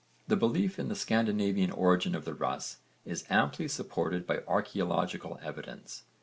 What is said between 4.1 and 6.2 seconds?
by archaeological evidence.